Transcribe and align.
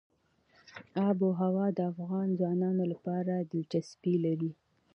آب 1.07 1.17
وهوا 1.27 1.67
د 1.77 1.79
افغان 1.91 2.27
ځوانانو 2.39 2.83
لپاره 2.91 3.33
دلچسپي 3.51 4.15
لري. 4.25 4.51